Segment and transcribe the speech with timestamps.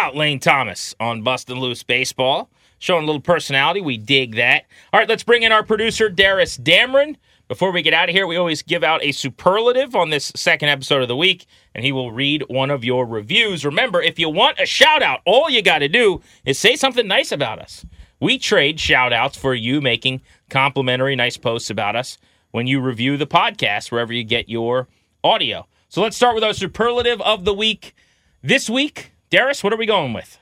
[0.00, 2.48] out Lane Thomas on Bustin' Loose Baseball.
[2.78, 3.82] Showing a little personality.
[3.82, 4.64] We dig that.
[4.90, 7.16] All right, let's bring in our producer, Darius Dameron.
[7.48, 10.70] Before we get out of here, we always give out a superlative on this second
[10.70, 11.44] episode of the week,
[11.74, 13.62] and he will read one of your reviews.
[13.66, 17.06] Remember, if you want a shout out, all you got to do is say something
[17.06, 17.84] nice about us.
[18.20, 22.16] We trade shout outs for you making complimentary, nice posts about us
[22.52, 24.88] when you review the podcast wherever you get your
[25.22, 25.66] audio.
[25.90, 27.94] So let's start with our superlative of the week.
[28.42, 30.38] This week, Darius, what are we going with?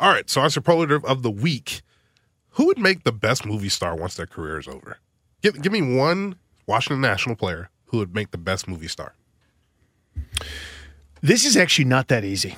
[0.00, 1.82] All right, so our superlative of the week:
[2.50, 4.98] Who would make the best movie star once their career is over?
[5.42, 6.34] Give give me one
[6.66, 9.14] Washington National player who would make the best movie star.
[11.20, 12.56] This is actually not that easy.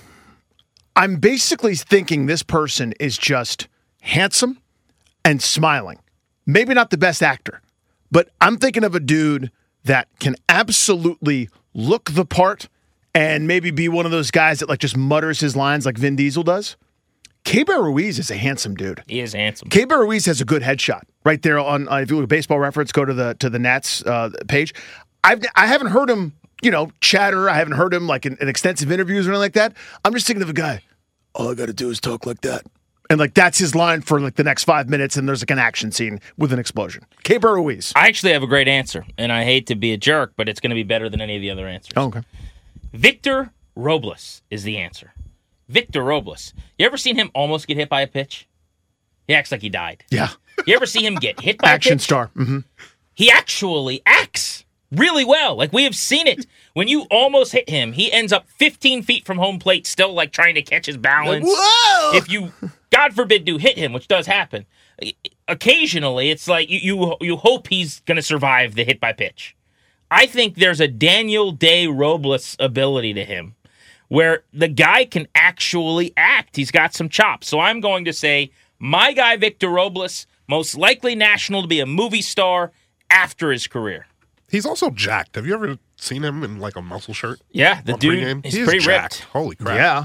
[0.96, 3.68] I'm basically thinking this person is just
[4.00, 4.60] handsome
[5.22, 5.98] and smiling.
[6.46, 7.60] Maybe not the best actor,
[8.10, 9.50] but I'm thinking of a dude
[9.84, 12.68] that can absolutely look the part
[13.14, 16.16] and maybe be one of those guys that like just mutters his lines like Vin
[16.16, 16.76] Diesel does.
[17.44, 19.02] Keibert Ruiz is a handsome dude.
[19.06, 19.68] He is handsome.
[19.68, 21.88] Keibert Ruiz has a good headshot right there on.
[21.88, 24.74] Uh, if you look at Baseball Reference, go to the to the Nats uh, page.
[25.22, 27.50] I've I haven't heard him, you know, chatter.
[27.50, 29.74] I haven't heard him like in, in extensive interviews or anything like that.
[30.04, 30.82] I'm just thinking of a guy.
[31.34, 32.64] All I got to do is talk like that,
[33.10, 35.18] and like that's his line for like the next five minutes.
[35.18, 37.04] And there's like an action scene with an explosion.
[37.24, 37.92] Keibert Ruiz.
[37.94, 40.60] I actually have a great answer, and I hate to be a jerk, but it's
[40.60, 41.92] going to be better than any of the other answers.
[41.94, 42.22] Oh, okay.
[42.94, 45.12] Victor Robles is the answer.
[45.68, 46.54] Victor Robles.
[46.78, 48.48] You ever seen him almost get hit by a pitch?
[49.26, 50.04] He acts like he died.
[50.10, 50.28] Yeah.
[50.66, 52.02] You ever see him get hit by Action a pitch?
[52.02, 52.30] Action star.
[52.34, 52.58] hmm
[53.14, 55.56] He actually acts really well.
[55.56, 56.46] Like we have seen it.
[56.74, 60.30] When you almost hit him, he ends up 15 feet from home plate, still like
[60.32, 61.46] trying to catch his balance.
[61.48, 62.16] Whoa!
[62.16, 62.52] If you,
[62.90, 64.66] God forbid, do hit him, which does happen,
[65.48, 69.56] occasionally it's like you you, you hope he's going to survive the hit by pitch.
[70.10, 73.54] I think there's a Daniel Day Robles ability to him
[74.08, 76.56] where the guy can actually act.
[76.56, 77.48] He's got some chops.
[77.48, 81.86] So I'm going to say my guy Victor Robles, most likely national to be a
[81.86, 82.70] movie star
[83.10, 84.06] after his career.
[84.50, 85.34] He's also jacked.
[85.36, 87.40] Have you ever seen him in like a muscle shirt?
[87.50, 88.46] Yeah, the on dude pregame?
[88.46, 89.14] is He pretty jacked.
[89.20, 89.24] ripped.
[89.32, 89.76] Holy crap!
[89.76, 90.04] Yeah.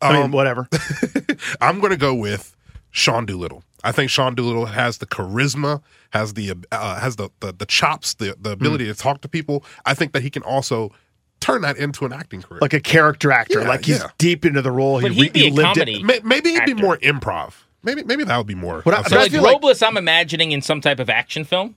[0.00, 0.68] I mean, Um, whatever.
[1.60, 2.54] I'm going to go with
[2.92, 3.64] Sean Doolittle.
[3.84, 8.14] I think Sean Doolittle has the charisma, has the uh, has the, the the chops,
[8.14, 8.92] the the ability Hmm.
[8.92, 9.64] to talk to people.
[9.86, 10.92] I think that he can also
[11.40, 12.58] turn that into an acting career.
[12.60, 13.60] Like a character actor.
[13.60, 14.08] Yeah, like he's yeah.
[14.18, 15.00] deep into the role.
[15.00, 16.02] But he, he'd be a lived comedy.
[16.06, 16.24] it.
[16.24, 17.52] Maybe he'd be more improv.
[17.84, 18.80] Maybe maybe that would be more.
[18.82, 21.08] What I- but So a- like feel like- Robles, I'm imagining in some type of
[21.08, 21.76] action film.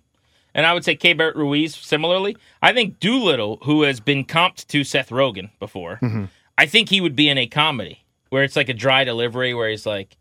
[0.54, 2.36] And I would say Keibert Ruiz similarly.
[2.62, 6.26] I think Doolittle, who has been comped to Seth Rogen before, Mm-hmm.
[6.58, 9.70] I think he would be in a comedy where it's like a dry delivery where
[9.70, 10.18] he's like,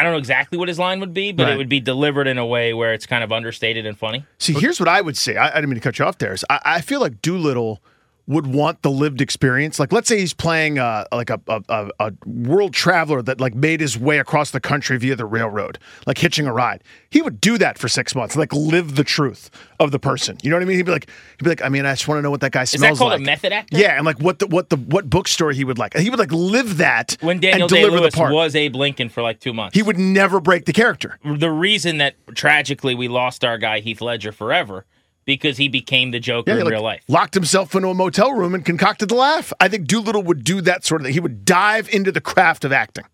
[0.00, 2.38] I don't know exactly what his line would be, but it would be delivered in
[2.38, 4.24] a way where it's kind of understated and funny.
[4.38, 5.36] See, here's what I would say.
[5.36, 6.32] I, I didn't mean to cut you off there.
[6.32, 7.82] Is I, I feel like Doolittle
[8.30, 9.80] would want the lived experience.
[9.80, 13.80] Like, let's say he's playing uh, like a, a, a, world traveler that like made
[13.80, 16.84] his way across the country via the railroad, like hitching a ride.
[17.10, 20.38] He would do that for six months, like live the truth of the person.
[20.44, 20.76] You know what I mean?
[20.76, 22.52] He'd be like, he'd be like, I mean, I just want to know what that
[22.52, 23.20] guy Is that called like.
[23.20, 23.76] a method actor?
[23.76, 25.96] Yeah, and like what the what the what bookstore he would like.
[25.96, 28.32] He would like live that When Daniel Day deliver Lewis the part.
[28.32, 29.74] was Abe Lincoln for like two months.
[29.74, 31.18] he would never break the character.
[31.24, 34.86] the reason that tragically we lost our guy Heath Ledger forever
[35.30, 37.02] because he became the Joker Yeah, in like, real life.
[37.08, 39.52] Locked himself into a motel room and concocted the laugh.
[39.60, 41.14] I think Doolittle would do that sort of thing.
[41.14, 43.04] He would dive into the craft of acting.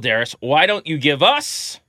[0.00, 1.80] Darius, why don't you give us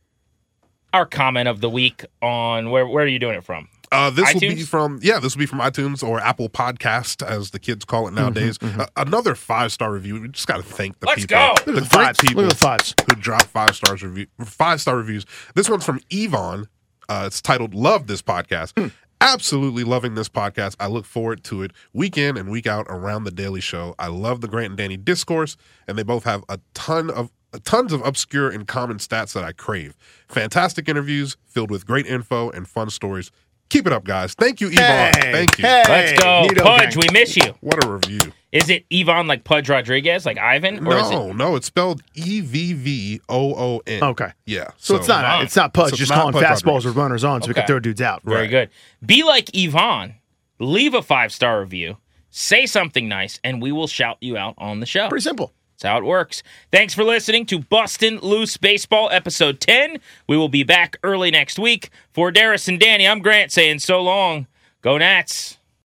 [0.93, 3.67] our comment of the week on where where are you doing it from?
[3.91, 7.51] Uh, this will be from yeah, this will be from iTunes or Apple Podcast, as
[7.51, 8.57] the kids call it nowadays.
[8.61, 10.19] Uh, another five star review.
[10.19, 11.53] We just got to thank the Let's people, go.
[11.65, 12.19] the, Look the great fives.
[12.19, 12.95] People the fives.
[13.07, 15.25] who drop five stars review, five star reviews.
[15.53, 16.67] This one's from Yvonne.
[17.07, 18.91] Uh, it's titled "Love This Podcast."
[19.25, 20.75] Absolutely loving this podcast.
[20.81, 23.95] I look forward to it week in and week out around the Daily Show.
[23.97, 25.55] I love the Grant and Danny discourse,
[25.87, 27.31] and they both have a ton of
[27.63, 29.95] tons of obscure and common stats that I crave.
[30.27, 33.31] Fantastic interviews filled with great info and fun stories.
[33.73, 34.35] Keep it up, guys.
[34.35, 34.83] Thank you, Yvonne.
[35.15, 35.65] Hey, Thank you.
[35.65, 35.83] hey.
[35.89, 36.93] Let's go, Neato Pudge.
[36.95, 37.03] gang.
[37.07, 37.55] We miss you.
[37.61, 38.31] What a review.
[38.51, 41.35] Is it Yvonne like Pudge Rodriguez, like Ivan, or is No, it?
[41.37, 44.03] no, it's spelled E V V O O N.
[44.03, 44.31] Okay.
[44.45, 44.67] Yeah.
[44.77, 45.43] So, it's not Fine.
[45.45, 46.85] it's not Pudge So it's just not calling Pudge fastballs Rodriguez.
[46.85, 48.21] with runners on so we can throw dudes out.
[48.23, 48.49] Very Right.
[48.51, 48.69] good.
[49.03, 50.17] Be like Yvonne.
[50.59, 51.97] Leave a five star review.
[52.29, 55.09] Say something nice, and we will shout you out on the show.
[55.09, 55.51] Pretty simple.
[55.73, 56.43] That's how it works.
[56.71, 59.97] Thanks for listening to Bustin' Loose Baseball, episode 10.
[60.27, 61.89] We will be back early next week.
[62.13, 64.47] For Darius and Danny, I'm Grant saying so long.
[64.81, 65.57] Go Nats.